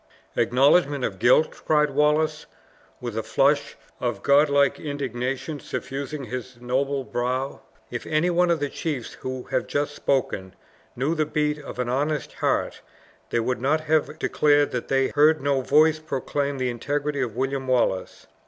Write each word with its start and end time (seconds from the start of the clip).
"Acknowledgment 0.35 1.05
of 1.05 1.19
guilt!" 1.19 1.61
cried 1.63 1.91
Wallace, 1.91 2.47
with 2.99 3.15
a 3.15 3.21
flush 3.21 3.75
of 3.99 4.23
god 4.23 4.49
like 4.49 4.79
indignation 4.79 5.59
suffusing 5.59 6.23
his 6.23 6.59
noble 6.59 7.03
brow. 7.03 7.61
"If 7.91 8.07
any 8.07 8.31
one 8.31 8.49
of 8.49 8.59
the 8.59 8.67
chiefs 8.69 9.13
who 9.19 9.43
have 9.51 9.67
just 9.67 9.93
spoken 9.95 10.55
knew 10.95 11.13
the 11.13 11.27
beat 11.27 11.59
of 11.59 11.77
an 11.77 11.87
honest 11.87 12.33
heart, 12.33 12.81
they 13.29 13.41
would 13.41 13.61
not 13.61 13.81
have 13.81 14.17
declared 14.17 14.71
that 14.71 14.87
they 14.87 15.09
heard 15.09 15.39
no 15.39 15.61
voice 15.61 15.99
proclaim 15.99 16.57
the 16.57 16.71
integrity 16.71 17.21
of 17.21 17.35
William 17.35 17.67
Wallace. 17.67 18.25